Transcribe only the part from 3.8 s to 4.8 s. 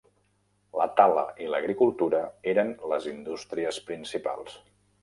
principals.